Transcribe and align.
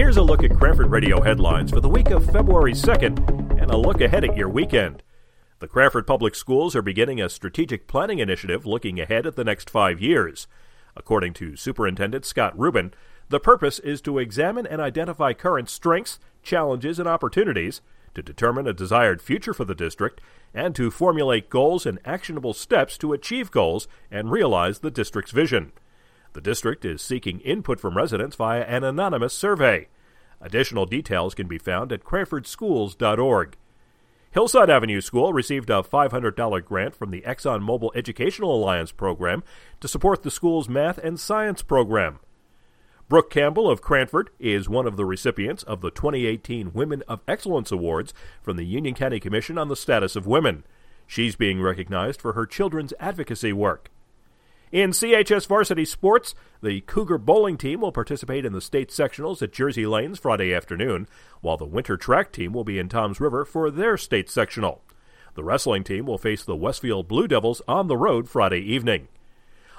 Here's 0.00 0.16
a 0.16 0.22
look 0.22 0.42
at 0.42 0.56
Cranford 0.56 0.90
Radio 0.90 1.20
headlines 1.20 1.70
for 1.70 1.80
the 1.80 1.88
week 1.90 2.08
of 2.08 2.24
February 2.32 2.72
2nd 2.72 3.60
and 3.60 3.70
a 3.70 3.76
look 3.76 4.00
ahead 4.00 4.24
at 4.24 4.34
your 4.34 4.48
weekend. 4.48 5.02
The 5.58 5.68
Cranford 5.68 6.06
Public 6.06 6.34
Schools 6.34 6.74
are 6.74 6.80
beginning 6.80 7.20
a 7.20 7.28
strategic 7.28 7.86
planning 7.86 8.18
initiative 8.18 8.64
looking 8.64 8.98
ahead 8.98 9.26
at 9.26 9.36
the 9.36 9.44
next 9.44 9.68
five 9.68 10.00
years. 10.00 10.46
According 10.96 11.34
to 11.34 11.54
Superintendent 11.54 12.24
Scott 12.24 12.58
Rubin, 12.58 12.94
the 13.28 13.38
purpose 13.38 13.78
is 13.78 14.00
to 14.00 14.18
examine 14.18 14.66
and 14.66 14.80
identify 14.80 15.34
current 15.34 15.68
strengths, 15.68 16.18
challenges, 16.42 16.98
and 16.98 17.06
opportunities, 17.06 17.82
to 18.14 18.22
determine 18.22 18.66
a 18.66 18.72
desired 18.72 19.20
future 19.20 19.52
for 19.52 19.66
the 19.66 19.74
district, 19.74 20.22
and 20.54 20.74
to 20.76 20.90
formulate 20.90 21.50
goals 21.50 21.84
and 21.84 21.98
actionable 22.06 22.54
steps 22.54 22.96
to 22.96 23.12
achieve 23.12 23.50
goals 23.50 23.86
and 24.10 24.30
realize 24.30 24.78
the 24.78 24.90
district's 24.90 25.32
vision. 25.32 25.72
The 26.32 26.40
district 26.40 26.84
is 26.84 27.02
seeking 27.02 27.40
input 27.40 27.80
from 27.80 27.96
residents 27.96 28.36
via 28.36 28.62
an 28.62 28.84
anonymous 28.84 29.34
survey. 29.34 29.88
Additional 30.40 30.86
details 30.86 31.34
can 31.34 31.48
be 31.48 31.58
found 31.58 31.92
at 31.92 32.04
cranfordschools.org. 32.04 33.56
Hillside 34.32 34.70
Avenue 34.70 35.00
School 35.00 35.32
received 35.32 35.70
a 35.70 35.82
$500 35.82 36.64
grant 36.64 36.94
from 36.94 37.10
the 37.10 37.22
ExxonMobil 37.22 37.90
Educational 37.96 38.54
Alliance 38.54 38.92
program 38.92 39.42
to 39.80 39.88
support 39.88 40.22
the 40.22 40.30
school's 40.30 40.68
math 40.68 40.98
and 40.98 41.18
science 41.18 41.62
program. 41.62 42.20
Brooke 43.08 43.28
Campbell 43.28 43.68
of 43.68 43.82
Cranford 43.82 44.30
is 44.38 44.68
one 44.68 44.86
of 44.86 44.96
the 44.96 45.04
recipients 45.04 45.64
of 45.64 45.80
the 45.80 45.90
2018 45.90 46.72
Women 46.72 47.02
of 47.08 47.22
Excellence 47.26 47.72
Awards 47.72 48.14
from 48.40 48.56
the 48.56 48.64
Union 48.64 48.94
County 48.94 49.18
Commission 49.18 49.58
on 49.58 49.66
the 49.66 49.74
Status 49.74 50.14
of 50.14 50.28
Women. 50.28 50.62
She's 51.08 51.34
being 51.34 51.60
recognized 51.60 52.20
for 52.20 52.34
her 52.34 52.46
children's 52.46 52.94
advocacy 53.00 53.52
work. 53.52 53.90
In 54.72 54.90
CHS 54.90 55.48
varsity 55.48 55.84
sports, 55.84 56.32
the 56.62 56.80
Cougar 56.82 57.18
bowling 57.18 57.56
team 57.56 57.80
will 57.80 57.90
participate 57.90 58.44
in 58.44 58.52
the 58.52 58.60
state 58.60 58.90
sectionals 58.90 59.42
at 59.42 59.52
Jersey 59.52 59.84
Lanes 59.84 60.20
Friday 60.20 60.54
afternoon, 60.54 61.08
while 61.40 61.56
the 61.56 61.64
winter 61.64 61.96
track 61.96 62.30
team 62.30 62.52
will 62.52 62.62
be 62.62 62.78
in 62.78 62.88
Toms 62.88 63.18
River 63.18 63.44
for 63.44 63.68
their 63.68 63.96
state 63.96 64.30
sectional. 64.30 64.82
The 65.34 65.42
wrestling 65.42 65.82
team 65.82 66.06
will 66.06 66.18
face 66.18 66.44
the 66.44 66.54
Westfield 66.54 67.08
Blue 67.08 67.26
Devils 67.26 67.60
on 67.66 67.88
the 67.88 67.96
road 67.96 68.28
Friday 68.28 68.60
evening. 68.60 69.08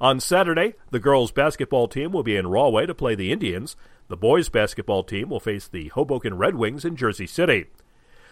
On 0.00 0.20
Saturday, 0.20 0.74
the 0.92 1.00
girls 1.00 1.32
basketball 1.32 1.88
team 1.88 2.12
will 2.12 2.22
be 2.22 2.36
in 2.36 2.46
Rahway 2.46 2.86
to 2.86 2.94
play 2.94 3.16
the 3.16 3.32
Indians. 3.32 3.74
The 4.06 4.16
boys 4.16 4.48
basketball 4.48 5.02
team 5.02 5.30
will 5.30 5.40
face 5.40 5.66
the 5.66 5.88
Hoboken 5.88 6.38
Red 6.38 6.54
Wings 6.54 6.84
in 6.84 6.94
Jersey 6.94 7.26
City. 7.26 7.66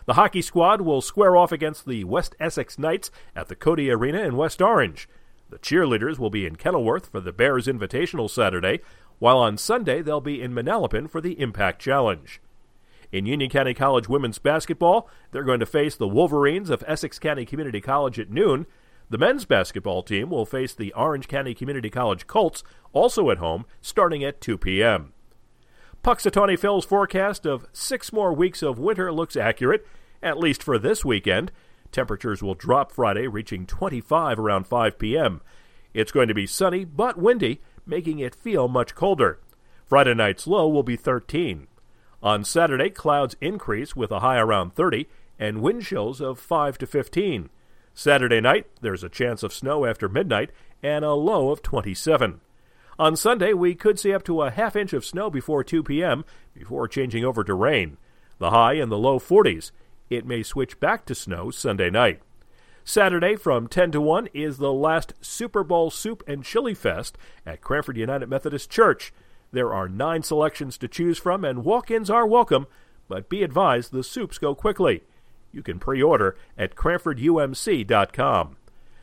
The 0.06 0.14
hockey 0.14 0.42
squad 0.42 0.82
will 0.82 1.00
square 1.00 1.36
off 1.36 1.50
against 1.50 1.84
the 1.84 2.04
West 2.04 2.36
Essex 2.38 2.78
Knights 2.78 3.10
at 3.34 3.48
the 3.48 3.56
Codey 3.56 3.92
Arena 3.92 4.20
in 4.20 4.36
West 4.36 4.62
Orange. 4.62 5.08
The 5.50 5.58
cheerleaders 5.58 6.18
will 6.18 6.30
be 6.30 6.46
in 6.46 6.56
Kenilworth 6.56 7.10
for 7.10 7.20
the 7.20 7.32
Bears 7.32 7.66
Invitational 7.66 8.30
Saturday, 8.30 8.80
while 9.18 9.38
on 9.38 9.56
Sunday 9.56 10.02
they'll 10.02 10.20
be 10.20 10.42
in 10.42 10.52
Manalapan 10.52 11.08
for 11.08 11.20
the 11.20 11.38
Impact 11.40 11.80
Challenge. 11.80 12.40
In 13.12 13.26
Union 13.26 13.50
County 13.50 13.74
College 13.74 14.08
women's 14.08 14.38
basketball, 14.38 15.08
they're 15.30 15.44
going 15.44 15.60
to 15.60 15.66
face 15.66 15.94
the 15.94 16.08
Wolverines 16.08 16.70
of 16.70 16.82
Essex 16.86 17.18
County 17.18 17.44
Community 17.44 17.80
College 17.80 18.18
at 18.18 18.30
noon. 18.30 18.66
The 19.08 19.18
men's 19.18 19.44
basketball 19.44 20.02
team 20.02 20.30
will 20.30 20.46
face 20.46 20.74
the 20.74 20.92
Orange 20.94 21.28
County 21.28 21.54
Community 21.54 21.90
College 21.90 22.26
Colts, 22.26 22.64
also 22.92 23.30
at 23.30 23.38
home, 23.38 23.66
starting 23.80 24.24
at 24.24 24.40
2 24.40 24.58
p.m. 24.58 25.12
Punxsutawney 26.02 26.58
Phil's 26.58 26.84
forecast 26.84 27.46
of 27.46 27.66
six 27.72 28.12
more 28.12 28.32
weeks 28.32 28.62
of 28.62 28.78
winter 28.78 29.12
looks 29.12 29.36
accurate, 29.36 29.86
at 30.22 30.38
least 30.38 30.62
for 30.62 30.78
this 30.78 31.04
weekend. 31.04 31.52
Temperatures 31.94 32.42
will 32.42 32.56
drop 32.56 32.90
Friday, 32.90 33.28
reaching 33.28 33.66
25 33.66 34.40
around 34.40 34.66
5 34.66 34.98
p.m. 34.98 35.40
It's 35.94 36.10
going 36.10 36.26
to 36.26 36.34
be 36.34 36.44
sunny 36.44 36.84
but 36.84 37.16
windy, 37.16 37.60
making 37.86 38.18
it 38.18 38.34
feel 38.34 38.66
much 38.66 38.96
colder. 38.96 39.38
Friday 39.86 40.12
night's 40.12 40.48
low 40.48 40.68
will 40.68 40.82
be 40.82 40.96
13. 40.96 41.68
On 42.20 42.42
Saturday, 42.42 42.90
clouds 42.90 43.36
increase 43.40 43.94
with 43.94 44.10
a 44.10 44.18
high 44.18 44.38
around 44.38 44.74
30 44.74 45.06
and 45.38 45.62
wind 45.62 45.84
chills 45.84 46.20
of 46.20 46.40
5 46.40 46.78
to 46.78 46.86
15. 46.88 47.48
Saturday 47.94 48.40
night, 48.40 48.66
there's 48.80 49.04
a 49.04 49.08
chance 49.08 49.44
of 49.44 49.52
snow 49.52 49.86
after 49.86 50.08
midnight 50.08 50.50
and 50.82 51.04
a 51.04 51.12
low 51.12 51.50
of 51.50 51.62
27. 51.62 52.40
On 52.98 53.14
Sunday, 53.14 53.52
we 53.52 53.76
could 53.76 54.00
see 54.00 54.12
up 54.12 54.24
to 54.24 54.42
a 54.42 54.50
half 54.50 54.74
inch 54.74 54.92
of 54.92 55.04
snow 55.04 55.30
before 55.30 55.62
2 55.62 55.84
p.m. 55.84 56.24
before 56.54 56.88
changing 56.88 57.24
over 57.24 57.44
to 57.44 57.54
rain. 57.54 57.98
The 58.38 58.50
high 58.50 58.72
in 58.72 58.88
the 58.88 58.98
low 58.98 59.20
40s 59.20 59.70
it 60.10 60.26
may 60.26 60.42
switch 60.42 60.80
back 60.80 61.04
to 61.06 61.14
snow 61.14 61.50
Sunday 61.50 61.90
night. 61.90 62.20
Saturday 62.84 63.34
from 63.36 63.66
10 63.66 63.92
to 63.92 64.00
1 64.00 64.28
is 64.34 64.58
the 64.58 64.72
last 64.72 65.14
Super 65.22 65.64
Bowl 65.64 65.90
Soup 65.90 66.22
and 66.26 66.44
Chili 66.44 66.74
Fest 66.74 67.16
at 67.46 67.62
Cranford 67.62 67.96
United 67.96 68.28
Methodist 68.28 68.70
Church. 68.70 69.12
There 69.52 69.72
are 69.72 69.88
nine 69.88 70.22
selections 70.22 70.76
to 70.78 70.88
choose 70.88 71.16
from, 71.16 71.44
and 71.44 71.64
walk 71.64 71.90
ins 71.90 72.10
are 72.10 72.26
welcome, 72.26 72.66
but 73.08 73.30
be 73.30 73.42
advised 73.42 73.92
the 73.92 74.04
soups 74.04 74.36
go 74.36 74.54
quickly. 74.54 75.02
You 75.50 75.62
can 75.62 75.78
pre 75.78 76.02
order 76.02 76.36
at 76.58 76.74
CranfordUMC.com. 76.74 78.56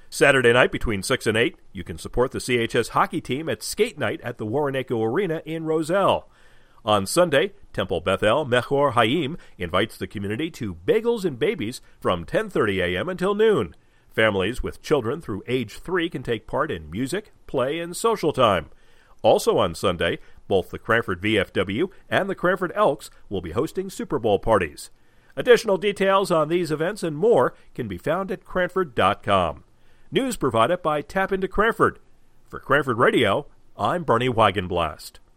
Saturday 0.09 0.51
night 0.51 0.71
between 0.73 1.01
6 1.01 1.25
and 1.25 1.37
8, 1.37 1.55
you 1.71 1.85
can 1.85 1.97
support 1.97 2.31
the 2.31 2.39
CHS 2.39 2.89
hockey 2.89 3.21
team 3.21 3.47
at 3.47 3.63
Skate 3.63 3.97
Night 3.97 4.19
at 4.21 4.37
the 4.37 4.45
Warinanco 4.45 5.01
Arena 5.03 5.41
in 5.45 5.63
Roselle. 5.63 6.27
On 6.83 7.05
Sunday, 7.05 7.53
Temple 7.73 8.01
Bethel 8.01 8.45
Mekor 8.45 8.93
Chayim 8.93 9.37
invites 9.57 9.97
the 9.97 10.07
community 10.07 10.51
to 10.51 10.75
Bagels 10.75 11.25
and 11.25 11.39
Babies 11.39 11.81
from 11.99 12.25
10:30 12.25 12.95
a.m. 12.95 13.09
until 13.09 13.35
noon. 13.35 13.75
Families 14.13 14.61
with 14.61 14.81
children 14.81 15.21
through 15.21 15.43
age 15.47 15.79
3 15.79 16.09
can 16.09 16.23
take 16.23 16.47
part 16.47 16.69
in 16.69 16.91
music, 16.91 17.31
play, 17.47 17.79
and 17.79 17.95
social 17.95 18.33
time. 18.33 18.69
Also 19.21 19.57
on 19.57 19.73
Sunday, 19.73 20.19
both 20.47 20.69
the 20.69 20.79
Cranford 20.79 21.21
VFW 21.21 21.89
and 22.09 22.29
the 22.29 22.35
Cranford 22.35 22.73
Elks 22.75 23.09
will 23.29 23.41
be 23.41 23.51
hosting 23.51 23.89
Super 23.89 24.19
Bowl 24.19 24.39
parties. 24.39 24.89
Additional 25.37 25.77
details 25.77 26.29
on 26.29 26.49
these 26.49 26.71
events 26.71 27.03
and 27.03 27.15
more 27.15 27.53
can 27.73 27.87
be 27.87 27.97
found 27.97 28.31
at 28.31 28.43
Cranford.com. 28.43 29.63
News 30.11 30.35
provided 30.35 30.81
by 30.81 31.01
TAPinto 31.01 31.49
Cranford. 31.49 31.99
For 32.49 32.59
Cranford 32.59 32.97
Radio, 32.97 33.47
I'm 33.77 34.03
Bernie 34.03 34.27
Wagenblast. 34.27 35.21